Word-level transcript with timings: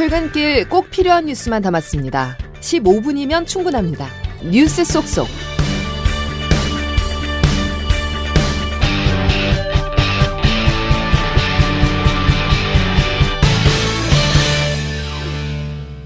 출근길 0.00 0.66
꼭 0.66 0.88
필요한 0.88 1.26
뉴스만 1.26 1.60
담았습니다. 1.60 2.38
15분이면 2.60 3.46
충분합니다. 3.46 4.08
뉴스 4.50 4.82
속속. 4.82 5.28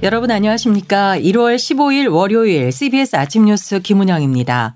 여러분 0.02 0.32
안녕하십니까? 0.32 1.16
1월 1.16 1.54
15일 1.54 2.12
월요일 2.12 2.72
CBS 2.72 3.14
아침 3.14 3.44
뉴스 3.44 3.78
김은영입니다. 3.78 4.74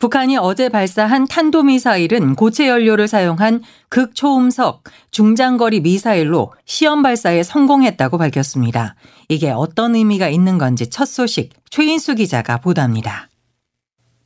북한이 0.00 0.38
어제 0.38 0.70
발사한 0.70 1.28
탄도미사일은 1.28 2.34
고체 2.34 2.66
연료를 2.68 3.06
사용한 3.06 3.62
극초음속 3.90 4.82
중장거리 5.10 5.80
미사일로 5.80 6.54
시험 6.64 7.02
발사에 7.02 7.42
성공했다고 7.42 8.16
밝혔습니다. 8.16 8.94
이게 9.28 9.50
어떤 9.50 9.94
의미가 9.94 10.30
있는 10.30 10.56
건지 10.56 10.88
첫 10.88 11.04
소식 11.04 11.50
최인수 11.68 12.14
기자가 12.14 12.56
보도합니다. 12.56 13.28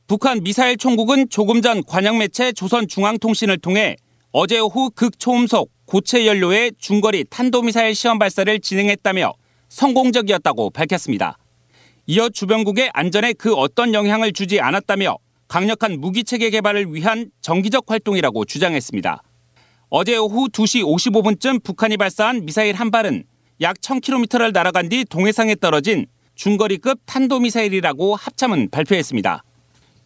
북한 0.07 0.41
미사일 0.43 0.77
총국은 0.77 1.27
조금 1.29 1.61
전 1.61 1.83
관영 1.83 2.19
매체 2.19 2.53
조선중앙통신을 2.53 3.57
통해 3.57 3.97
어제 4.31 4.59
오후 4.59 4.89
극초음속 4.91 5.69
고체 5.85 6.25
연료의 6.25 6.71
중거리 6.79 7.25
탄도미사일 7.29 7.95
시험 7.95 8.17
발사를 8.17 8.61
진행했다며 8.61 9.33
성공적이었다고 9.67 10.69
밝혔습니다. 10.69 11.37
이어 12.05 12.29
주변국의 12.29 12.91
안전에 12.93 13.33
그 13.33 13.53
어떤 13.55 13.93
영향을 13.93 14.31
주지 14.31 14.61
않았다며 14.61 15.17
강력한 15.47 15.99
무기체계 15.99 16.49
개발을 16.49 16.93
위한 16.93 17.31
정기적 17.41 17.85
활동이라고 17.87 18.45
주장했습니다. 18.45 19.21
어제 19.89 20.17
오후 20.17 20.47
2시 20.49 20.83
55분쯤 20.83 21.63
북한이 21.63 21.97
발사한 21.97 22.45
미사일 22.45 22.75
한 22.75 22.91
발은 22.91 23.23
약 23.61 23.77
1000km를 23.77 24.51
날아간 24.51 24.89
뒤 24.89 25.05
동해상에 25.05 25.55
떨어진 25.55 26.07
중거리급 26.35 26.99
탄도미사일이라고 27.05 28.15
합참은 28.15 28.69
발표했습니다. 28.69 29.43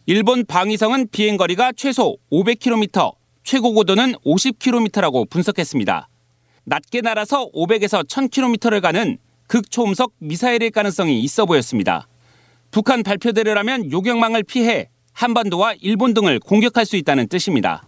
일본 0.06 0.44
방위성은 0.44 1.08
비행거리가 1.10 1.72
최소 1.76 2.16
500km, 2.30 3.14
최고 3.42 3.72
고도는 3.72 4.14
50km라고 4.24 5.28
분석했습니다. 5.28 6.08
낮게 6.64 7.00
날아서 7.00 7.50
500에서 7.52 8.06
1000km를 8.06 8.80
가는 8.80 9.18
극초음속 9.48 10.14
미사일일 10.18 10.70
가능성이 10.70 11.20
있어 11.20 11.46
보였습니다. 11.46 12.06
북한 12.70 13.02
발표대로라면 13.02 13.90
요격망을 13.90 14.44
피해 14.44 14.88
한반도와 15.20 15.74
일본 15.82 16.14
등을 16.14 16.40
공격할 16.40 16.86
수 16.86 16.96
있다는 16.96 17.28
뜻입니다. 17.28 17.82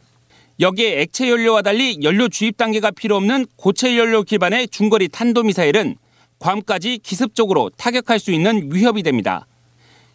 여기에 0.61 1.01
액체 1.01 1.31
연료와 1.31 1.63
달리 1.63 1.97
연료 2.03 2.29
주입 2.29 2.59
단계가 2.59 2.91
필요 2.91 3.17
없는 3.17 3.47
고체 3.57 3.97
연료 3.97 4.23
기반의 4.23 4.69
중거리 4.69 5.09
탄도미사일은 5.09 5.97
괌까지 6.39 6.99
기습적으로 7.03 7.71
타격할 7.79 8.19
수 8.19 8.33
있는 8.33 8.69
위협이 8.71 9.03
됩니다. 9.03 9.47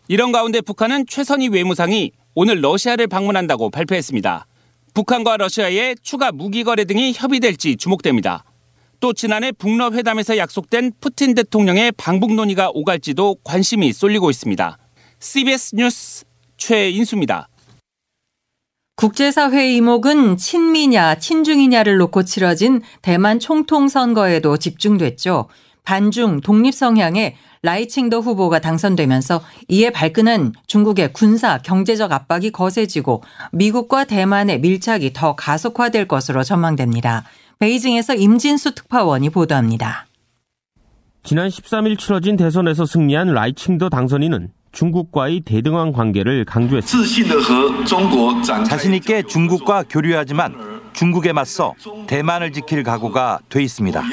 이런 0.07 0.31
가운데 0.31 0.61
북한은 0.61 1.05
최선희 1.07 1.47
외무상이 1.47 2.11
오늘 2.35 2.61
러시아를 2.61 3.07
방문한다고 3.07 3.71
발표했습니다. 3.71 4.45
북한과 4.93 5.37
러시아의 5.37 5.95
추가 6.03 6.31
무기 6.31 6.63
거래 6.63 6.85
등이 6.85 7.13
협의될지 7.15 7.77
주목됩니다. 7.77 8.43
또 8.99 9.13
지난해 9.13 9.51
북러 9.51 9.89
회담에서 9.91 10.37
약속된 10.37 10.91
푸틴 11.01 11.33
대통령의 11.33 11.93
방북 11.93 12.35
논의가 12.35 12.69
오갈지도 12.75 13.37
관심이 13.43 13.91
쏠리고 13.91 14.29
있습니다. 14.29 14.77
CBS 15.19 15.75
뉴스 15.75 16.26
최인수입니다. 16.57 17.47
국제사회 18.95 19.71
이목은 19.75 20.37
친미냐, 20.37 21.15
친중이냐를 21.15 21.97
놓고 21.97 22.23
치러진 22.23 22.81
대만 23.03 23.39
총통 23.39 23.87
선거에도 23.87 24.57
집중됐죠. 24.57 25.49
반중, 25.83 26.41
독립 26.41 26.73
성향의 26.73 27.35
라이칭더 27.61 28.19
후보가 28.21 28.59
당선되면서 28.59 29.41
이에 29.67 29.89
발끈한 29.89 30.53
중국의 30.65 31.13
군사, 31.13 31.59
경제적 31.59 32.11
압박이 32.11 32.51
거세지고 32.51 33.23
미국과 33.51 34.05
대만의 34.05 34.59
밀착이 34.59 35.13
더 35.13 35.35
가속화될 35.35 36.07
것으로 36.07 36.43
전망됩니다. 36.43 37.23
베이징에서 37.59 38.15
임진수 38.15 38.75
특파원이 38.75 39.29
보도합니다. 39.29 40.07
지난 41.23 41.49
13일 41.49 41.99
치러진 41.99 42.35
대선에서 42.35 42.85
승리한 42.85 43.33
라이칭더 43.33 43.89
당선인은 43.89 44.51
중국과의 44.77 45.39
대등한 45.39 45.91
관계를 45.91 46.45
강조했습니다. 46.45 47.35
자신 48.65 48.93
있게 48.93 49.23
중국과 49.23 49.83
교류하지만 49.89 50.53
중국에 50.93 51.33
맞서 51.33 51.73
대만을 52.05 52.51
지킬 52.51 52.83
각오가 52.83 53.39
돼 53.49 53.63
있습니다. 53.63 54.03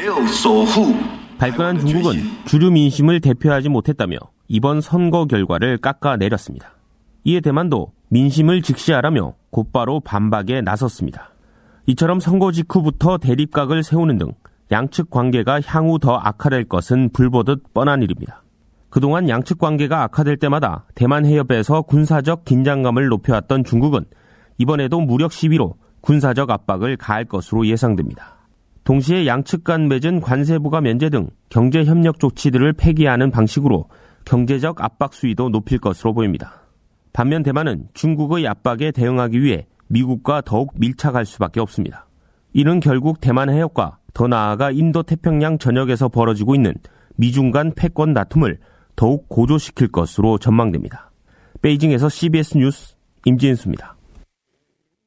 발끈한 1.37 1.81
중국은 1.81 2.15
주류 2.47 2.71
민심을 2.71 3.21
대표하지 3.21 3.69
못했다며 3.69 4.17
이번 4.49 4.81
선거 4.81 5.27
결과를 5.27 5.77
깎아내렸습니다. 5.77 6.73
이에 7.25 7.41
대만도 7.41 7.93
민심을 8.09 8.63
직시하라며 8.63 9.35
곧바로 9.51 10.01
반박에 10.01 10.63
나섰습니다. 10.63 11.31
이처럼 11.89 12.21
선거 12.21 12.53
직후부터 12.53 13.19
대립각을 13.19 13.83
세우는 13.83 14.17
등 14.17 14.33
양측 14.73 15.11
관계가 15.11 15.61
향후 15.67 15.99
더 15.99 16.17
악화될 16.17 16.71
것은 16.71 17.11
불보듯 17.13 17.75
뻔한 17.75 18.03
일입니다. 18.03 18.44
그동안 18.95 19.29
양측 19.29 19.59
관계가 19.59 20.05
악화될 20.05 20.37
때마다 20.37 20.85
대만 20.95 21.27
해협에서 21.27 21.83
군사적 21.83 22.45
긴장감을 22.45 23.09
높여왔던 23.09 23.65
중국은 23.65 24.05
이번에도 24.57 25.01
무력 25.01 25.33
시위로 25.33 25.75
군사적 26.01 26.49
압박을 26.49 26.97
가할 26.97 27.25
것으로 27.25 27.67
예상됩니다. 27.67 28.37
동시에 28.85 29.27
양측 29.27 29.65
간 29.65 29.89
맺은 29.89 30.21
관세부가 30.21 30.81
면제 30.81 31.11
등 31.11 31.27
경제 31.49 31.85
협력 31.85 32.21
조치들을 32.21 32.73
폐기하는 32.75 33.33
방식으로 33.33 33.89
경제적 34.25 34.81
압박 34.81 35.13
수위도 35.13 35.49
높일 35.49 35.79
것으로 35.81 36.15
보입니다. 36.15 36.63
반면 37.13 37.43
대만은 37.43 37.89
중국의 37.95 38.47
압박에 38.47 38.93
대응하기 38.93 39.43
위해 39.43 39.67
미국과 39.89 40.43
더욱 40.43 40.73
밀착할 40.79 41.27
수밖에 41.27 41.59
없습니다. 41.59 42.07
이는 42.53 42.79
결국 42.79 43.21
대만 43.21 43.51
해협과 43.51 43.99
더 44.13 44.29
나아가 44.29 44.71
인도 44.71 45.03
태평양 45.03 45.59
전역에서 45.59 46.11
벌어지고 46.11 46.55
있는 46.55 46.75
미중 47.17 47.51
간 47.51 47.73
패권 47.75 48.15
다툼을 48.15 48.59
더욱 48.97 49.29
고조시킬 49.29 49.91
것으로 49.93 50.39
전망됩니다. 50.39 51.11
베이징에서 51.63 52.09
CBS 52.09 52.59
뉴스 52.59 52.95
임진수입니다. 53.25 53.97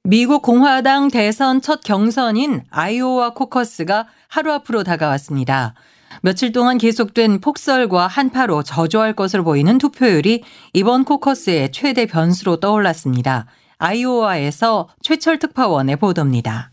미국 0.03 0.41
공화당 0.41 1.09
대선 1.09 1.61
첫 1.61 1.81
경선인 1.81 2.63
아이오와 2.69 3.33
코커스가 3.33 4.07
하루 4.29 4.53
앞으로 4.53 4.83
다가왔습니다. 4.83 5.73
며칠 6.21 6.51
동안 6.51 6.77
계속된 6.77 7.41
폭설과 7.41 8.07
한파로 8.07 8.63
저조할 8.63 9.13
것으로 9.13 9.43
보이는 9.43 9.77
투표율이 9.77 10.43
이번 10.73 11.03
코커스의 11.03 11.71
최대 11.71 12.05
변수로 12.05 12.59
떠올랐습니다. 12.59 13.47
아이오와에서 13.77 14.89
최철 15.01 15.39
특파원의 15.39 15.97
보도입니다. 15.97 16.71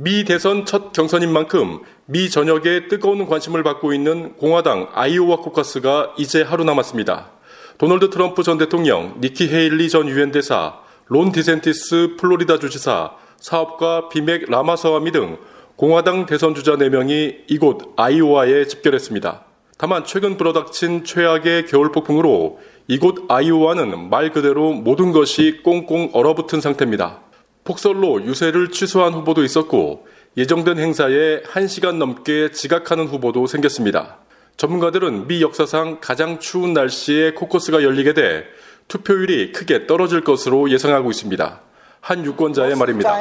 미 0.00 0.22
대선 0.22 0.64
첫 0.64 0.92
경선인 0.92 1.32
만큼 1.32 1.80
미 2.06 2.30
전역에 2.30 2.86
뜨거운 2.86 3.26
관심을 3.26 3.64
받고 3.64 3.92
있는 3.92 4.36
공화당 4.36 4.86
아이오와 4.94 5.38
코커스가 5.38 6.14
이제 6.16 6.40
하루 6.40 6.62
남았습니다. 6.62 7.32
도널드 7.78 8.08
트럼프 8.10 8.44
전 8.44 8.58
대통령, 8.58 9.16
니키 9.20 9.48
헤일리 9.48 9.88
전 9.88 10.08
유엔 10.08 10.30
대사, 10.30 10.78
론 11.08 11.32
디샌티스 11.32 12.14
플로리다 12.16 12.60
주지사, 12.60 13.10
사업가 13.40 14.08
비벡 14.08 14.48
라마스와미 14.48 15.10
등 15.10 15.36
공화당 15.74 16.26
대선 16.26 16.54
주자 16.54 16.76
4명이 16.76 17.46
이곳 17.48 17.92
아이오와에 17.96 18.68
집결했습니다. 18.68 19.46
다만 19.78 20.04
최근 20.04 20.36
불어닥친 20.36 21.02
최악의 21.06 21.66
겨울 21.66 21.90
폭풍으로 21.90 22.60
이곳 22.86 23.24
아이오와는 23.26 24.10
말 24.10 24.30
그대로 24.30 24.72
모든 24.72 25.10
것이 25.10 25.58
꽁꽁 25.64 26.10
얼어붙은 26.12 26.60
상태입니다. 26.60 27.27
폭설로 27.68 28.24
유세를 28.24 28.70
취소한 28.70 29.12
후보도 29.12 29.44
있었고 29.44 30.06
예정된 30.38 30.78
행사에 30.78 31.42
1시간 31.42 31.96
넘게 31.96 32.50
지각하는 32.50 33.06
후보도 33.06 33.46
생겼습니다. 33.46 34.16
전문가들은 34.56 35.28
미 35.28 35.42
역사상 35.42 35.98
가장 36.00 36.38
추운 36.38 36.72
날씨에 36.72 37.32
코커스가 37.32 37.82
열리게 37.82 38.14
돼 38.14 38.44
투표율이 38.88 39.52
크게 39.52 39.86
떨어질 39.86 40.24
것으로 40.24 40.70
예상하고 40.70 41.10
있습니다. 41.10 41.60
한 42.00 42.24
유권자의 42.24 42.74
말입니다. 42.74 43.12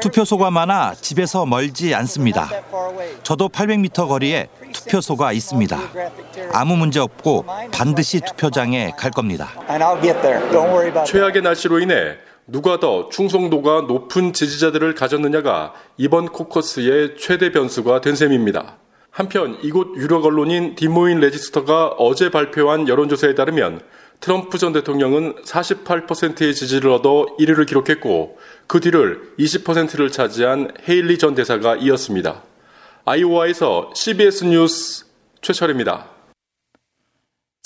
투표소가 0.00 0.52
많아 0.52 0.94
집에서 0.94 1.46
멀지 1.46 1.96
않습니다. 1.96 2.48
저도 3.24 3.48
800m 3.48 4.06
거리에 4.06 4.46
투표소가 4.72 5.32
있습니다. 5.32 5.80
아무 6.52 6.76
문제 6.76 7.00
없고 7.00 7.44
반드시 7.72 8.20
투표장에 8.20 8.92
갈 8.96 9.10
겁니다. 9.10 9.48
최악의 11.06 11.42
날씨로 11.42 11.80
인해 11.80 12.18
누가 12.46 12.78
더 12.78 13.08
충성도가 13.08 13.82
높은 13.82 14.32
지지자들을 14.32 14.94
가졌느냐가 14.94 15.74
이번 15.96 16.26
코커스의 16.26 17.16
최대 17.18 17.50
변수가 17.50 18.00
된 18.00 18.14
셈입니다. 18.14 18.76
한편 19.10 19.58
이곳 19.62 19.96
유력 19.96 20.24
언론인 20.24 20.76
디모인 20.76 21.18
레지스터가 21.20 21.88
어제 21.98 22.30
발표한 22.30 22.86
여론조사에 22.86 23.34
따르면 23.34 23.80
트럼프 24.20 24.58
전 24.58 24.72
대통령은 24.72 25.34
48%의 25.42 26.54
지지를 26.54 26.90
얻어 26.90 27.26
1위를 27.38 27.66
기록했고 27.66 28.38
그 28.66 28.80
뒤를 28.80 29.32
20%를 29.38 30.10
차지한 30.10 30.72
헤일리 30.88 31.18
전 31.18 31.34
대사가 31.34 31.76
이었습니다. 31.76 32.42
아이오와에서 33.04 33.90
CBS 33.94 34.44
뉴스 34.44 35.06
최철입니다. 35.42 36.15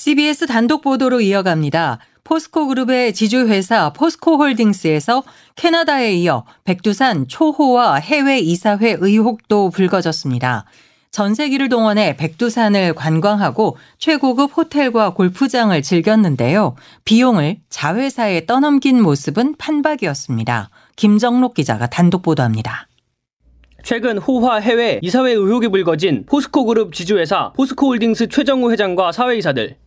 CBS 0.00 0.47
단독 0.47 0.81
보도로 0.81 1.20
이어갑니다. 1.20 1.99
포스코 2.25 2.69
그룹의 2.69 3.12
지주회사 3.12 3.93
포스코 3.93 4.38
홀딩스에서 4.38 5.23
캐나다에 5.56 6.14
이어 6.14 6.47
백두산 6.64 7.29
초호와 7.29 7.97
해외 7.97 8.38
이사회 8.38 8.97
의혹도 8.99 9.69
불거졌습니다. 9.69 10.64
전 11.11 11.35
세기를 11.35 11.69
동원해 11.69 12.17
백두산을 12.17 12.94
관광하고 12.94 13.76
최고급 13.99 14.56
호텔과 14.56 15.12
골프장을 15.12 15.82
즐겼는데요. 15.82 16.76
비용을 17.05 17.58
자회사에 17.69 18.47
떠넘긴 18.47 19.02
모습은 19.02 19.56
판박이었습니다. 19.58 20.70
김정록 20.97 21.52
기자가 21.52 21.88
단독 21.88 22.23
보도합니다. 22.23 22.88
최근 23.82 24.17
호화 24.17 24.61
해외 24.61 24.99
이사회 25.02 25.32
의혹이 25.32 25.69
불거진 25.69 26.25
포스코 26.25 26.64
그룹 26.64 26.94
지주회사 26.94 27.52
포스코 27.55 27.88
홀딩스 27.88 28.29
최정우 28.29 28.70
회장과 28.73 29.12
사외이사들. 29.12 29.79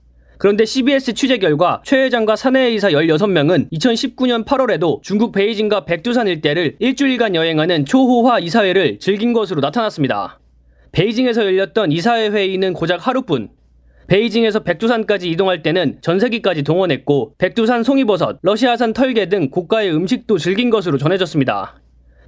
그런데 0.44 0.66
CBS 0.66 1.14
취재 1.14 1.38
결과 1.38 1.82
최 1.86 2.04
회장과 2.04 2.36
사내이사 2.36 2.90
16명은 2.90 3.72
2019년 3.72 4.44
8월에도 4.44 5.02
중국 5.02 5.32
베이징과 5.32 5.86
백두산 5.86 6.28
일대를 6.28 6.76
일주일간 6.80 7.34
여행하는 7.34 7.86
초호화 7.86 8.40
이사회를 8.40 9.00
즐긴 9.00 9.32
것으로 9.32 9.62
나타났습니다. 9.62 10.42
베이징에서 10.92 11.46
열렸던 11.46 11.94
이사회 11.94 12.28
회의는 12.28 12.74
고작 12.74 13.08
하루뿐. 13.08 13.52
베이징에서 14.08 14.60
백두산까지 14.64 15.30
이동할 15.30 15.64
때는 15.64 16.00
전세기까지 16.02 16.64
동원했고 16.64 17.36
백두산 17.38 17.84
송이버섯, 17.84 18.40
러시아산 18.42 18.92
털개 18.92 19.30
등 19.30 19.50
고가의 19.50 19.96
음식도 19.96 20.40
즐긴 20.40 20.70
것으로 20.70 20.98
전해졌습니다. 20.98 21.83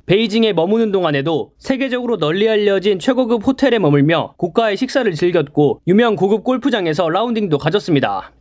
베이징에 0.07 0.53
머무는 0.53 0.91
동안에도 0.91 1.53
세계적으로 1.57 2.17
널리 2.17 2.47
알려진 2.47 2.99
최고급 2.99 3.45
호텔에 3.45 3.79
머물며 3.79 4.35
고가의 4.37 4.77
식사를 4.77 5.11
즐겼고 5.11 5.81
유명 5.87 6.15
고급 6.15 6.43
골프장에서 6.43 7.09
라운딩도 7.09 7.57
가졌습니다. 7.57 8.31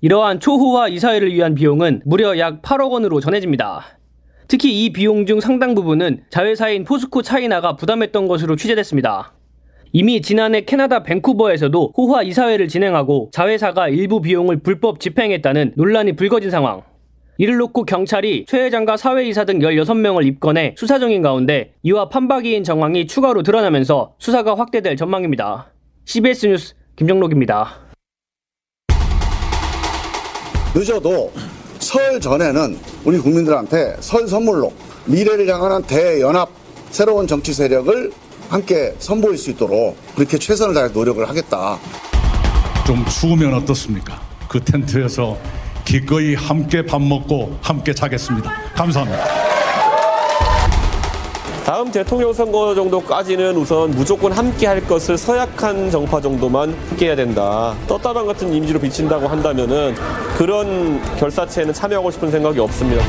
이러한 0.00 0.38
초호화 0.38 0.86
이사회를 0.86 1.34
위한 1.34 1.56
비용은 1.56 2.02
무려 2.04 2.38
약 2.38 2.62
8억 2.62 2.92
원으로 2.92 3.18
전해집니다. 3.18 3.98
특히 4.46 4.84
이 4.84 4.92
비용 4.92 5.26
중 5.26 5.40
상당 5.40 5.74
부분은 5.74 6.22
자회사인 6.30 6.84
포스코 6.84 7.22
차이나가 7.22 7.74
부담했던 7.74 8.28
것으로 8.28 8.54
취재됐습니다. 8.54 9.32
이미 9.92 10.22
지난해 10.22 10.60
캐나다 10.60 11.02
밴쿠버에서도 11.02 11.94
호화 11.96 12.22
이사회를 12.22 12.68
진행하고 12.68 13.30
자회사가 13.32 13.88
일부 13.88 14.20
비용을 14.20 14.58
불법 14.58 15.00
집행했다는 15.00 15.72
논란이 15.74 16.12
불거진 16.12 16.52
상황. 16.52 16.82
이를 17.40 17.56
놓고 17.56 17.84
경찰이 17.84 18.46
최 18.48 18.64
회장과 18.64 18.96
사회이사 18.96 19.44
등 19.44 19.60
16명을 19.60 20.26
입건해 20.26 20.74
수사 20.76 20.98
중인 20.98 21.22
가운데 21.22 21.72
이와 21.84 22.08
판박이인 22.08 22.64
정황이 22.64 23.06
추가로 23.06 23.44
드러나면서 23.44 24.14
수사가 24.18 24.56
확대될 24.56 24.96
전망입니다. 24.96 25.72
CBS 26.04 26.46
뉴스 26.46 26.74
김정록입니다. 26.96 27.78
늦어도 30.74 31.32
설 31.78 32.20
전에는 32.20 32.76
우리 33.04 33.18
국민들한테 33.18 33.96
설 34.00 34.26
선물로 34.26 34.72
미래를 35.06 35.48
향하는 35.48 35.82
대연합 35.82 36.50
새로운 36.90 37.28
정치 37.28 37.52
세력을 37.52 38.10
함께 38.48 38.94
선보일 38.98 39.38
수 39.38 39.50
있도록 39.50 39.96
그렇게 40.16 40.38
최선을 40.38 40.74
다해 40.74 40.88
노력을 40.88 41.26
하겠다. 41.28 41.78
좀 42.84 43.04
추우면 43.04 43.54
어떻습니까? 43.54 44.20
그 44.48 44.58
텐트에서 44.64 45.38
기꺼이 45.92 46.34
함께 46.34 46.82
밥 46.84 47.00
먹고 47.00 47.56
함께 47.62 47.94
자겠습니다. 47.94 48.52
감사합니다. 48.74 49.24
다음 51.64 51.90
대통령 51.90 52.30
선거 52.30 52.74
정도까지는 52.74 53.56
우선 53.56 53.92
무조건 53.92 54.32
함께 54.32 54.66
할 54.66 54.86
것을 54.86 55.16
서약한 55.16 55.90
정파 55.90 56.20
정도만 56.20 56.76
함께 56.90 57.06
해야 57.06 57.16
된다. 57.16 57.74
떴다방 57.86 58.26
같은 58.26 58.52
이미지로 58.52 58.78
비친다고 58.80 59.28
한다면은 59.28 59.94
그런 60.36 61.00
결사체에는 61.16 61.72
참여하고 61.72 62.10
싶은 62.10 62.30
생각이 62.30 62.60
없습니다. 62.60 63.02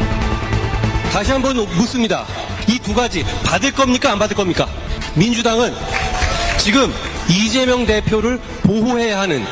다시 1.11 1.33
한번 1.33 1.57
묻습니다. 1.57 2.23
이 2.69 2.79
두 2.79 2.93
가지 2.93 3.25
받을 3.43 3.73
겁니까 3.73 4.13
안 4.13 4.19
받을 4.19 4.37
겁니까? 4.37 4.65
민주당은 5.15 5.73
지금 6.57 6.93
이재명 7.29 7.85
대표를 7.85 8.39
보호해야 8.63 9.19
하는 9.19 9.43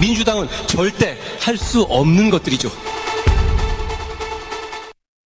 민주당은 0.00 0.46
절대 0.66 1.16
할 1.40 1.56
수 1.56 1.82
없는 1.82 2.30
것들이죠. 2.30 2.70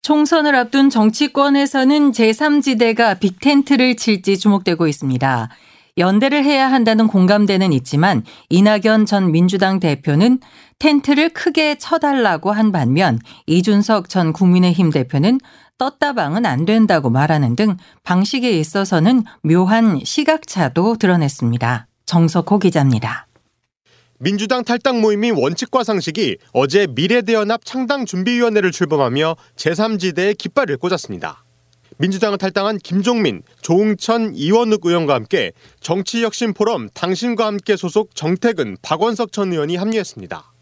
총선을 0.03 0.57
앞둔 0.57 0.91
정치권에서는 0.91 2.13
제3지대가 2.13 3.21
빅텐트를 3.21 3.97
칠지 3.97 4.39
주목되고 4.39 4.89
있습니다. 4.89 5.49
연대를 5.99 6.43
해야 6.43 6.73
한다는 6.73 7.07
공감대는 7.07 7.73
있지만 7.75 8.25
이낙연 8.49 9.07
전 9.07 9.31
민주당 9.31 9.79
대표는 9.79 10.41
텐트를 10.79 11.29
크게 11.29 11.77
쳐달라고 11.77 12.51
한 12.51 12.73
반면 12.73 13.19
이준석 13.47 14.09
전 14.09 14.33
국민의힘 14.33 14.91
대표는 14.91 15.39
떴다방은 15.79 16.47
안 16.47 16.65
된다고 16.65 17.11
말하는 17.11 17.55
등 17.57 17.77
방식에 18.03 18.51
있어서는 18.51 19.25
묘한 19.43 20.01
시각차도 20.03 20.97
드러냈습니다. 20.97 21.87
정석호 22.07 22.59
기자입니다. 22.59 23.27
민주당 24.25 24.63
탈당 24.63 25.01
모임인 25.01 25.35
원칙과 25.35 25.83
상식이 25.83 26.37
어제 26.53 26.87
미래대연합 26.87 27.65
창당준비위원회를 27.65 28.71
출범하며 28.71 29.35
제3지대에 29.57 30.39
깃발을 30.39 30.77
꽂았습니다. 30.77 31.43
민주당을 31.99 32.39
탈당한 32.39 32.79
김종민, 32.79 33.43
조응천, 33.63 34.37
이원욱 34.37 34.87
의원과 34.87 35.13
함께 35.13 35.51
정치혁신포럼 35.81 36.91
당신과 36.95 37.47
함께 37.47 37.77
소속 37.77 38.15
정태근, 38.15 38.77
박원석 38.81 39.33
전 39.33 39.53
의원이 39.53 39.75
합류했습니다. 39.75 40.53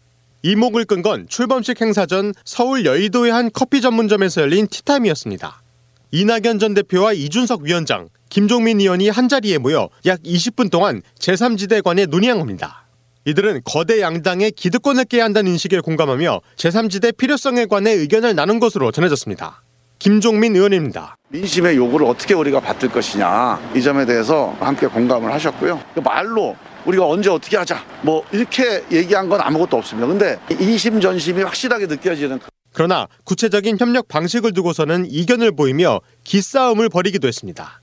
이목을 0.41 0.85
끈 0.85 1.03
건 1.03 1.27
출범식 1.29 1.81
행사 1.81 2.07
전 2.07 2.33
서울 2.43 2.83
여의도의 2.83 3.31
한 3.31 3.51
커피 3.53 3.79
전문점에서 3.79 4.41
열린 4.41 4.65
티타임이었습니다. 4.65 5.61
이낙연 6.09 6.57
전 6.57 6.73
대표와 6.73 7.13
이준석 7.13 7.61
위원장, 7.61 8.09
김종민 8.29 8.81
의원이 8.81 9.09
한자리에 9.09 9.59
모여 9.59 9.89
약 10.07 10.19
20분 10.23 10.71
동안 10.71 11.03
제3지대 11.19 11.83
관에 11.83 12.07
논의한 12.07 12.39
겁니다. 12.39 12.80
이들은 13.25 13.61
거대 13.65 14.01
양당의 14.01 14.51
기득권을 14.51 15.05
깨야 15.05 15.25
한다는 15.25 15.51
인식에 15.51 15.79
공감하며 15.79 16.41
제3지대 16.55 17.15
필요성에 17.17 17.67
관해 17.67 17.91
의견을 17.91 18.35
나눈 18.35 18.59
것으로 18.59 18.91
전해졌습니다. 18.91 19.63
김종민 19.99 20.55
의원입니다. 20.55 21.15
민심의 21.29 21.77
요구를 21.77 22.07
어떻게 22.07 22.33
우리가 22.33 22.59
받을 22.59 22.89
것이냐 22.89 23.73
이 23.75 23.81
점에 23.81 24.05
대해서 24.05 24.55
함께 24.59 24.87
공감을 24.87 25.31
하셨고요. 25.31 25.79
말로 26.03 26.55
우리가 26.85 27.07
언제 27.07 27.29
어떻게 27.29 27.57
하자 27.57 27.83
뭐 28.01 28.25
이렇게 28.31 28.83
얘기한 28.91 29.29
건 29.29 29.39
아무것도 29.39 29.77
없습니다. 29.77 30.07
근데 30.07 30.39
이심전심이 30.59 31.43
확실하게 31.43 31.85
느껴지는 31.85 32.39
그러나 32.73 33.07
구체적인 33.25 33.77
협력 33.77 34.07
방식을 34.07 34.53
두고서는 34.53 35.05
이견을 35.09 35.51
보이며 35.51 35.99
기싸움을 36.23 36.89
벌이기도 36.89 37.27
했습니다. 37.27 37.80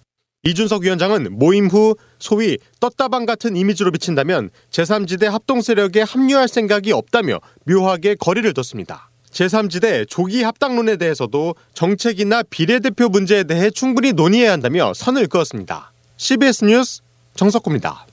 이준석 0.49 0.85
위원장은 0.85 1.39
모임 1.39 1.67
후 1.67 1.95
소위 2.19 2.57
떴다방 2.81 3.27
같은 3.27 3.55
이미지로 3.55 3.91
비친다면 3.91 4.49
제3지대 4.71 5.27
합동 5.27 5.61
세력에 5.61 6.01
합류할 6.01 6.49
생각이 6.49 6.91
없다며 6.93 7.39
묘하게 7.67 8.15
거리를 8.15 8.51
뒀습니다. 8.55 9.11
제3지대 9.31 10.09
조기 10.09 10.43
합당론에 10.43 10.97
대해서도 10.97 11.55
정책이나 11.75 12.43
비례대표 12.49 13.11
문제에 13.11 13.45
대해 13.45 13.69
충분히 13.69 14.13
논의해야 14.15 14.53
한다며 14.53 14.95
선을 14.95 15.27
그었습니다. 15.27 15.93
CBS 16.17 16.65
뉴스 16.65 17.03
정석구입니다. 17.37 18.07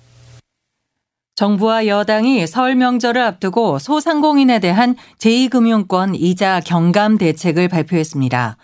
정부와 1.36 1.88
여당이 1.88 2.48
설 2.48 2.76
명절을 2.76 3.22
앞두고 3.22 3.80
소상공인에 3.80 4.60
대한 4.60 4.98
제2금융권 5.20 6.16
이자 6.16 6.60
경감 6.66 7.18
대책을 7.18 7.70
발표했습니다. 7.70 8.58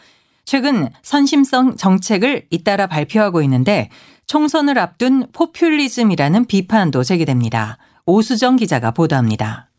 최근 0.46 0.90
선심성 1.04 1.78
정책을 1.78 2.48
잇따라 2.50 2.88
발표하고 2.88 3.42
있는데 3.44 3.90
총선을 4.28 4.80
앞둔 4.80 5.28
포퓰리즘이라는 5.34 6.46
비판도 6.46 7.04
제기됩니다. 7.04 7.78
오수정 8.06 8.56
기자가 8.56 8.92
보도합니다. 8.92 9.70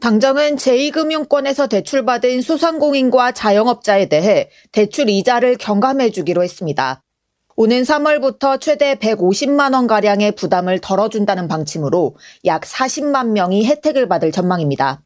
당정은 0.00 0.56
제2금융권에서 0.56 1.68
대출받은 1.68 2.42
소상공인과 2.42 3.32
자영업자에 3.32 4.08
대해 4.08 4.50
대출 4.70 5.08
이자를 5.08 5.56
경감해 5.56 6.10
주기로 6.10 6.42
했습니다. 6.42 7.00
오는 7.56 7.82
3월부터 7.82 8.60
최대 8.60 8.96
150만 8.96 9.72
원가량의 9.72 10.32
부담을 10.32 10.78
덜어준다는 10.78 11.48
방침으로 11.48 12.16
약 12.44 12.62
40만 12.62 13.28
명이 13.28 13.64
혜택을 13.64 14.08
받을 14.08 14.30
전망입니다. 14.30 15.00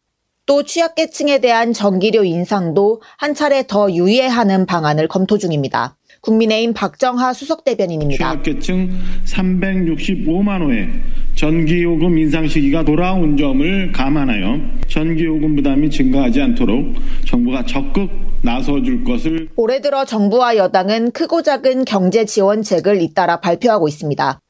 또 0.51 0.65
취약계층에 0.65 1.39
대한 1.39 1.73
전기료 1.73 2.25
인상도 2.25 3.01
한 3.17 3.35
차례 3.37 3.69
더 3.69 3.89
유예하는 3.89 4.67
방안을 4.67 5.07
검토 5.07 5.39
중입니다. 5.39 5.97
국민의힘 6.23 6.75
박정하 6.75 7.33
수석 7.33 7.63
대변인입니다. 7.63 8.43
취약계층 8.43 8.91
365만 9.27 10.61
호의 10.67 10.89
전기요금 11.37 12.19
인상 12.19 12.49
시기가 12.49 12.85
돌아온 12.85 13.37
점을 13.37 13.93
감안하여 13.93 14.61
전기요금 14.89 15.55
부담이 15.55 15.89
증가하지 15.89 16.41
않도록 16.41 16.95
정부가 17.29 17.65
적극 17.65 18.11
나서줄 18.43 19.05
것을 19.05 19.51
올해 19.55 19.81
들어 19.81 20.05
정부와 20.05 20.57
여당은 20.57 21.13
크고 21.13 21.43
작은 21.43 21.85
경제 21.85 22.25
지원책을 22.25 23.01
잇따라 23.03 23.39
발표하고 23.39 23.87
있습니다. 23.87 24.41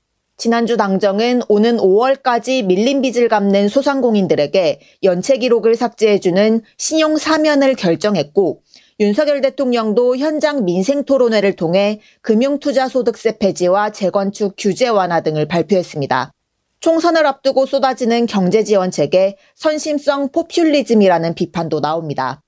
지난주 0.40 0.78
당정은 0.78 1.42
오는 1.48 1.76
5월까지 1.76 2.64
밀린 2.64 3.02
빚을 3.02 3.28
갚는 3.28 3.68
소상공인들에게 3.68 4.80
연체 5.02 5.36
기록을 5.36 5.76
삭제해주는 5.76 6.62
신용 6.78 7.18
사면을 7.18 7.74
결정했고 7.74 8.62
윤석열 9.00 9.42
대통령도 9.42 10.16
현장 10.16 10.64
민생 10.64 11.04
토론회를 11.04 11.56
통해 11.56 12.00
금융투자소득세 12.22 13.36
폐지와 13.36 13.90
재건축 13.90 14.54
규제 14.56 14.88
완화 14.88 15.20
등을 15.20 15.46
발표했습니다. 15.46 16.32
총선을 16.80 17.26
앞두고 17.26 17.66
쏟아지는 17.66 18.24
경제 18.24 18.64
지원책에 18.64 19.36
선심성 19.54 20.30
포퓰리즘이라는 20.30 21.34
비판도 21.34 21.82
나옵니다. 21.82 22.40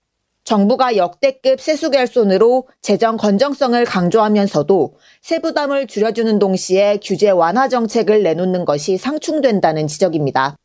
정부가 0.44 0.96
역대급 0.96 1.61
세수 1.61 1.90
결손으로 1.90 2.66
재정 2.80 3.16
건정성을 3.16 3.84
강조하면서도 3.84 4.94
세부담을 5.20 5.87
줄여주는 5.87 6.38
동시에 6.38 6.99
규제 7.02 7.30
완화 7.30 7.68
정책을 7.68 8.22
내놓는 8.22 8.64
것이 8.64 8.99
상충된다는 8.99 9.87
지적입니다. 9.87 10.56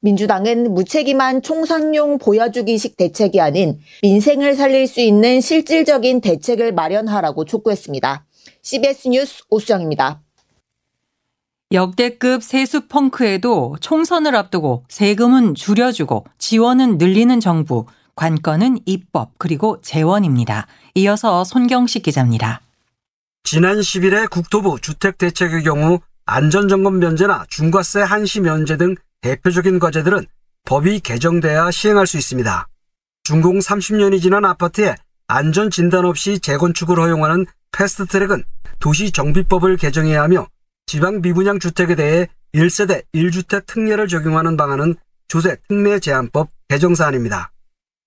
민주당은 0.00 0.72
무책임한 0.72 1.42
총선용 1.42 2.18
보여주기식 2.18 2.96
대책이 2.96 3.40
아닌 3.40 3.80
민생을 4.02 4.54
살릴 4.54 4.86
수 4.86 5.00
있는 5.00 5.40
실질적인 5.40 6.20
대책을 6.20 6.72
마련하라고 6.72 7.44
촉구했습니다. 7.44 8.24
CBS 8.62 9.08
뉴스 9.08 9.42
오수정입니다. 9.50 10.22
역대급 11.72 12.44
세수 12.44 12.86
펑크에도 12.86 13.76
총선을 13.80 14.36
앞두고 14.36 14.84
세금은 14.88 15.56
줄여주고 15.56 16.24
지원은 16.38 16.98
늘리는 16.98 17.40
정부, 17.40 17.86
관건은 18.16 18.78
입법 18.86 19.32
그리고 19.38 19.80
재원입니다. 19.82 20.66
이어서 20.94 21.44
손경식 21.44 22.02
기자입니다. 22.02 22.62
지난 23.44 23.78
10일에 23.78 24.28
국토부 24.28 24.80
주택대책의 24.80 25.62
경우 25.62 26.00
안전점검 26.24 26.98
면제나 26.98 27.44
중과세 27.48 28.00
한시 28.00 28.40
면제 28.40 28.76
등 28.76 28.96
대표적인 29.20 29.78
과제들은 29.78 30.26
법이 30.64 31.00
개정돼야 31.00 31.70
시행할 31.70 32.06
수 32.06 32.16
있습니다. 32.16 32.66
준공 33.22 33.58
30년이 33.58 34.20
지난 34.20 34.44
아파트에 34.44 34.96
안전 35.28 35.70
진단 35.70 36.04
없이 36.04 36.38
재건축을 36.38 36.98
허용하는 36.98 37.46
패스트트랙은 37.72 38.44
도시정비법을 38.80 39.76
개정해야 39.76 40.22
하며 40.22 40.46
지방 40.86 41.20
미분양 41.20 41.58
주택에 41.58 41.94
대해 41.94 42.28
1세대 42.54 43.04
1주택 43.14 43.66
특례를 43.66 44.08
적용하는 44.08 44.56
방안은 44.56 44.94
조세 45.28 45.56
특례 45.68 45.98
제한법 45.98 46.48
개정 46.68 46.94
사안입니다. 46.94 47.50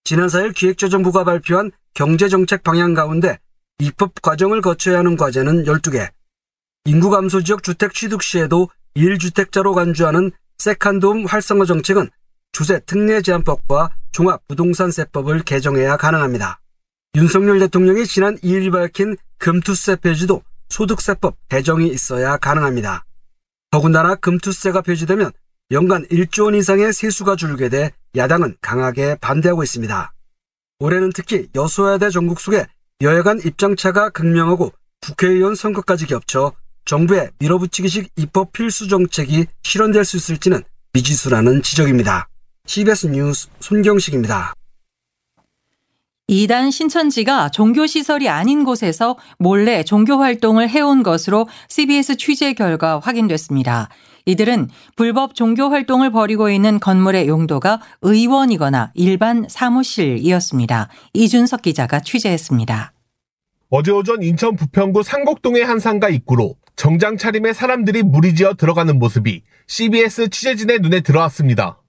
지난 0.10 0.26
4일 0.28 0.56
기획재정부가 0.56 1.24
발표한 1.24 1.70
경제정책 1.94 2.64
방향 2.64 2.96
가운데 2.96 3.38
입법 3.78 4.20
과정을 4.24 4.60
거쳐야 4.60 4.98
하는 4.98 5.16
과제는 5.16 5.66
12개. 5.66 6.10
인구 6.86 7.12
감소 7.12 7.44
지역 7.44 7.62
주택 7.62 7.94
취득 7.94 8.24
시에도 8.24 8.70
1주택자로 8.96 9.76
간주하는 9.76 10.32
세컨드홈 10.58 11.26
활성화 11.26 11.66
정책은 11.66 12.10
주세 12.54 12.80
특례 12.88 13.22
제한법과 13.22 13.92
종합부동산세법을 14.12 15.44
개정해야 15.44 15.96
가능합니다. 15.96 16.60
윤석열 17.14 17.60
대통령이 17.60 18.08
지난 18.08 18.36
2일 18.38 18.72
밝힌 18.72 19.16
금투세 19.38 19.98
폐지도 19.98 20.42
소득세법 20.70 21.36
개정이 21.50 21.88
있어야 21.88 22.38
가능합니다. 22.38 23.06
더군다나 23.70 24.16
금투세가 24.16 24.82
폐지되면 24.82 25.32
연간 25.72 26.04
1조 26.08 26.46
원 26.46 26.56
이상의 26.56 26.92
세수가 26.94 27.36
줄게 27.36 27.70
돼 27.70 27.92
야당은 28.16 28.56
강하게 28.60 29.16
반대하고 29.22 29.62
있습니다. 29.64 30.12
올해는 30.80 31.12
특히 31.14 31.48
여소야대 31.54 32.10
전국 32.10 32.40
속에 32.40 32.66
여야간 33.02 33.40
입장차가 33.46 34.10
극명하고 34.10 34.74
국회의원 35.00 35.54
선거까지 35.54 36.08
겹쳐 36.08 36.54
정부의 36.86 37.30
밀어붙이기식 37.38 38.10
입법 38.16 38.52
필수 38.52 38.88
정책이 38.88 39.46
실현될 39.62 40.06
수 40.06 40.18
있을지는 40.18 40.64
미지수라는 40.94 41.62
지적입니다. 41.62 42.28
CBS 42.66 43.08
뉴스 43.08 43.48
손경식입니다. 43.60 44.54
이단 46.28 46.72
신천지가 46.72 47.50
종교시설이 47.50 48.28
아닌 48.28 48.64
곳에서 48.64 49.18
몰래 49.38 49.84
종교활동을 49.84 50.70
해온 50.70 51.04
것으로 51.04 51.48
CBS 51.70 52.18
취재 52.18 52.54
결과 52.54 53.00
확인됐습니다. 53.00 53.90
이들은 54.26 54.70
불법 54.96 55.36
종교 55.36 55.70
활동을 55.70 56.12
벌이고 56.12 56.50
있는 56.50 56.80
건물의 56.80 57.28
용도가 57.28 57.80
의원이거나 58.02 58.92
일반 58.96 59.46
사무실이었습니다. 59.48 60.90
이준석 61.14 61.62
기자가 61.62 62.00
취재했습니다. 62.00 62.94
어제 63.72 63.92
오전 63.92 64.24
인천 64.24 64.56
부평구 64.56 65.04
상곡동의 65.04 65.64
한 65.64 65.80
상가 65.80 66.10
입구로 66.10 66.56
정장 66.76 67.18
차림의 67.18 67.54
사람들이 67.54 68.04
무리지어 68.04 68.56
들어가는 68.56 68.98
모습이 68.98 69.44
CBS 69.68 70.30
취재진의 70.30 70.80
눈에 70.80 71.02
들어왔습니다. 71.02 71.82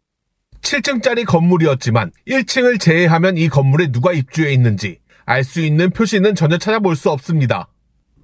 7층짜리 0.60 1.24
건물이었지만 1.24 2.10
1층을 2.28 2.78
제외하면 2.80 3.38
이 3.38 3.48
건물에 3.48 3.90
누가 3.92 4.12
입주해 4.12 4.52
있는지 4.52 4.98
알 5.24 5.44
수 5.44 5.60
있는 5.60 5.90
표시는 5.90 6.34
전혀 6.34 6.58
찾아볼 6.58 6.96
수 6.96 7.08
없습니다. 7.10 7.68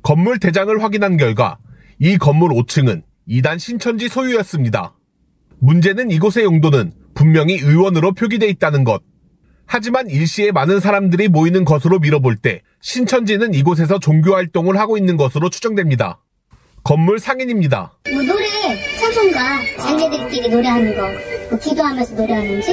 건물 0.02 0.38
대장을 0.38 0.82
확인한 0.82 1.16
결과 1.16 1.56
이 1.98 2.18
건물 2.18 2.50
5층은 2.50 3.02
2단 3.28 3.58
신천지 3.58 4.08
소유였습니다. 4.08 4.94
문제는 5.58 6.10
이곳의 6.10 6.44
용도는 6.44 6.92
분명히 7.14 7.54
의원으로 7.54 8.12
표기돼 8.12 8.46
있다는 8.48 8.84
것. 8.84 9.02
하지만 9.66 10.08
일시에 10.08 10.52
많은 10.52 10.78
사람들이 10.78 11.28
모이는 11.28 11.64
것으로 11.64 11.98
밀어볼 11.98 12.36
때 12.36 12.62
신천지는 12.82 13.52
이곳에서 13.54 13.98
종교 13.98 14.34
활동을 14.34 14.78
하고 14.78 14.96
있는 14.96 15.16
것으로 15.16 15.50
추정됩니다. 15.50 16.22
건물 16.84 17.18
상인입니다. 17.18 17.98
뭐 18.12 18.22
노래, 18.22 18.46
찬송가, 19.00 19.60
자기들끼리 19.76 20.48
노래하는 20.48 20.94
거, 20.94 21.02
뭐 21.50 21.58
기도하면서 21.58 22.14
노래하는지 22.14 22.72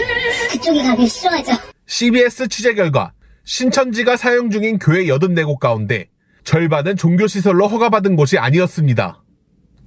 그쪽에 0.52 0.84
가기 0.84 1.08
싫어하죠. 1.08 1.52
CBS 1.88 2.48
취재 2.48 2.76
결과 2.76 3.12
신천지가 3.46 4.18
사용 4.18 4.52
중인 4.52 4.78
교회 4.78 5.06
84곳 5.06 5.58
가운데 5.58 6.10
절반은 6.44 6.96
종교시설로 6.96 7.68
허가받은 7.68 8.16
곳이 8.16 8.38
아니었습니다. 8.38 9.23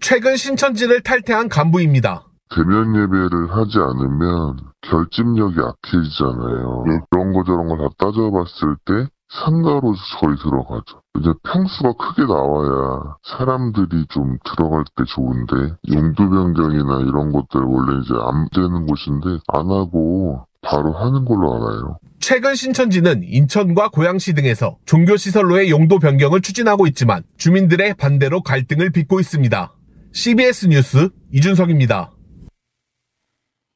최근 0.00 0.36
신천지를 0.36 1.02
탈퇴한 1.02 1.48
간부입니다. 1.48 2.24
대면 2.54 2.94
예배를 2.94 3.50
하지 3.50 3.78
않으면 3.78 4.56
결집력이 4.82 5.56
약해지잖아요. 5.58 6.84
그런 7.10 7.32
거 7.32 7.42
저런 7.44 7.66
거 7.68 7.76
다 7.76 7.88
따져봤을 7.98 8.76
때 8.84 9.10
상가로 9.28 9.94
거의 10.20 10.36
들어가죠. 10.36 11.00
이제 11.18 11.32
평수가 11.42 11.94
크게 11.94 12.22
나와야 12.26 13.16
사람들이 13.24 14.06
좀 14.10 14.36
들어갈 14.44 14.84
때 14.96 15.02
좋은데 15.04 15.74
용도 15.92 16.30
변경이나 16.30 17.00
이런 17.00 17.32
것들 17.32 17.60
원래 17.62 18.00
이제 18.04 18.14
안 18.14 18.48
되는 18.54 18.86
곳인데 18.86 19.40
안 19.48 19.68
하고 19.68 20.46
바로 20.62 20.92
하는 20.92 21.24
걸로 21.24 21.54
알아요. 21.56 21.98
최근 22.20 22.54
신천지는 22.54 23.22
인천과 23.24 23.88
고양시 23.88 24.34
등에서 24.34 24.76
종교시설로의 24.86 25.70
용도 25.70 25.98
변경을 25.98 26.40
추진하고 26.40 26.86
있지만 26.88 27.24
주민들의 27.36 27.94
반대로 27.94 28.42
갈등을 28.42 28.90
빚고 28.90 29.18
있습니다. 29.20 29.72
CBS 30.16 30.68
뉴스 30.68 31.10
이준석입니다. 31.30 32.10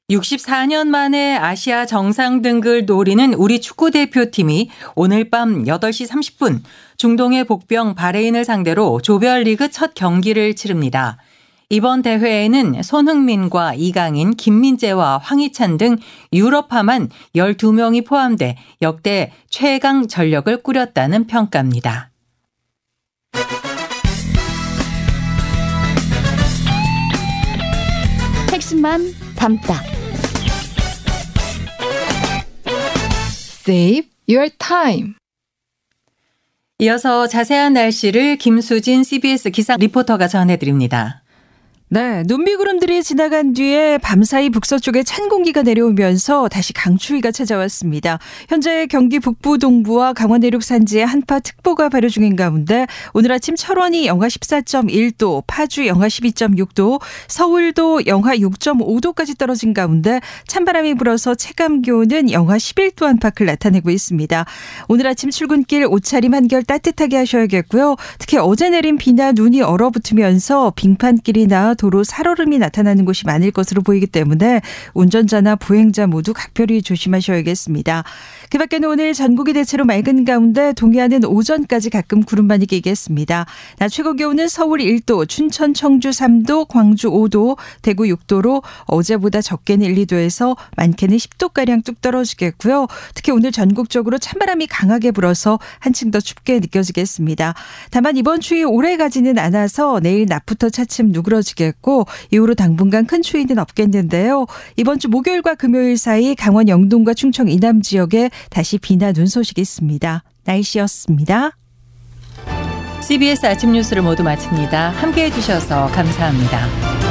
64년 0.09 0.87
만에 0.89 1.37
아시아 1.37 1.85
정상 1.85 2.41
등을 2.41 2.87
노리는 2.87 3.35
우리 3.35 3.61
축구 3.61 3.91
대표팀이 3.91 4.71
오늘 4.95 5.29
밤 5.29 5.65
8시 5.65 6.09
30분 6.09 6.63
중동의 6.97 7.45
복병 7.45 7.95
바레인을 7.95 8.47
상대로 8.47 9.03
조별리그 9.03 9.71
첫 9.71 9.93
경기를 9.95 10.57
치릅니다. 10.57 11.19
이번 11.69 12.01
대회에는 12.01 12.83
손흥민과 12.85 13.75
이강인, 13.75 14.35
김민재와 14.35 15.19
황희찬 15.19 15.77
등 15.77 15.99
유럽파만 16.33 17.11
12명이 17.37 18.07
포함돼 18.07 18.57
역대 18.81 19.31
최강 19.51 20.09
전력을 20.09 20.63
꾸렸다는 20.63 21.27
평가입니다. 21.27 22.11
핵심만 28.71 29.03
담다. 29.37 29.83
Save 33.67 34.09
your 34.29 34.49
time. 34.59 35.15
이어서 36.79 37.27
자세한 37.27 37.73
날씨를 37.73 38.37
김수진 38.37 39.03
CBS 39.03 39.51
기상 39.51 39.77
리포터가 39.79 40.29
전해드립니다. 40.29 41.20
네, 41.93 42.23
눈비구름들이 42.25 43.03
지나간 43.03 43.53
뒤에 43.53 43.99
밤사이 43.99 44.51
북서쪽에 44.51 45.03
찬 45.03 45.29
공기가 45.29 45.63
내려오면서 45.63 46.47
다시 46.47 46.73
강추위가 46.73 47.33
찾아왔습니다. 47.33 48.21
현재 48.49 48.87
경기 48.87 49.19
북부 49.19 49.59
동부와 49.59 50.13
강원 50.13 50.43
내륙 50.43 50.63
산지에 50.63 51.03
한파특보가 51.03 51.89
발효 51.89 52.09
중인 52.09 52.37
가운데 52.37 52.87
오늘 53.13 53.33
아침 53.33 53.57
철원이 53.57 54.07
영하 54.07 54.29
14.1도, 54.29 55.43
파주 55.49 55.89
영하 55.89 56.07
12.6도, 56.07 57.01
서울도 57.27 58.07
영하 58.07 58.37
6.5도까지 58.37 59.37
떨어진 59.37 59.75
가운데 59.75 60.21
찬바람이 60.47 60.95
불어서 60.95 61.35
체감 61.35 61.83
기온은 61.83 62.31
영하 62.31 62.57
11도 62.57 63.07
안팎을 63.07 63.47
나타내고 63.47 63.91
있습니다. 63.91 64.47
오늘 64.87 65.09
아침 65.09 65.31
출근길 65.31 65.87
옷차림 65.87 66.35
한결 66.35 66.63
따뜻하게 66.63 67.17
하셔야겠고요. 67.17 67.97
특히 68.21 68.37
어제 68.39 68.71
내린 68.71 68.97
비나 68.97 69.33
눈이 69.33 69.63
얼어붙으면서 69.63 70.75
빙판길이나 70.77 71.75
도로 71.81 72.05
살얼음이 72.05 72.59
나타나는 72.59 73.07
곳이 73.07 73.25
많을 73.25 73.51
것으로 73.53 73.81
보이기 73.81 74.07
때문에 74.07 74.61
운전자나 74.93 75.57
보행자 75.57 76.07
모두 76.07 76.35
각별히 76.35 76.83
조심하셔야겠습니다. 76.83 78.05
그 78.51 78.59
밖에는 78.59 78.89
오늘 78.89 79.15
전국이 79.15 79.53
대체로 79.53 79.85
맑은 79.85 80.25
가운데 80.25 80.73
동해안은 80.73 81.25
오전까지 81.25 81.89
가끔 81.89 82.25
구름만이 82.25 82.67
끼겠습니다. 82.67 83.47
낮 83.79 83.89
최고 83.89 84.15
기온은 84.15 84.49
서울 84.49 84.81
1도, 84.81 85.29
춘천, 85.29 85.73
청주 85.73 86.11
3도, 86.11 86.67
광주 86.67 87.11
5도, 87.11 87.57
대구 87.81 88.03
6도로 88.03 88.65
어제보다 88.87 89.41
적게는 89.41 89.87
1, 89.87 89.95
2도에서 90.07 90.57
많게는 90.77 91.17
10도가량 91.17 91.85
뚝 91.85 92.01
떨어지겠고요. 92.01 92.89
특히 93.15 93.31
오늘 93.31 93.53
전국적으로 93.53 94.19
찬바람이 94.19 94.67
강하게 94.67 95.13
불어서 95.13 95.61
한층 95.79 96.11
더 96.11 96.19
춥게 96.19 96.59
느껴지겠습니다. 96.59 97.55
다만 97.93 98.17
이번 98.17 98.41
추위 98.41 98.65
오래 98.65 98.97
가지는 98.97 99.39
않아서 99.39 100.01
내일 100.01 100.27
낮부터 100.27 100.71
차츰 100.71 101.13
누그러지겠고 101.13 102.07
이후로 102.33 102.57
당분간 102.57 103.07
큰 103.07 103.23
추위는 103.23 103.61
없겠는데요. 103.61 104.47
이번 104.75 104.99
주 104.99 105.09
목요일과 105.09 105.55
금요일 105.55 105.97
사이 105.97 106.35
강원 106.35 106.69
영동과 106.69 107.15
충청 107.15 107.49
이남 107.49 107.81
지역에 107.81 108.29
다시 108.49 108.79
비나 108.79 109.13
눈 109.13 109.27
소식이 109.27 109.61
있습니다. 109.61 110.23
날씨였습니다. 110.45 111.51
CBS 113.03 113.47
아침 113.47 113.73
뉴스를 113.73 114.03
모두 114.03 114.23
마칩니다. 114.23 114.91
함께 114.91 115.25
해 115.25 115.31
주셔서 115.31 115.87
감사합니다. 115.89 117.10